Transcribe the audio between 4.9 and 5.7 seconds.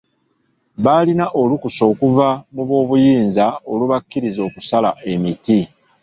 emiti.